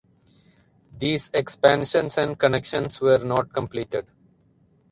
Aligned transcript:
These 0.97 1.29
expansions 1.31 2.17
and 2.17 2.35
connections 2.39 2.99
were 3.01 3.19
not 3.23 3.53
completed. 3.53 4.07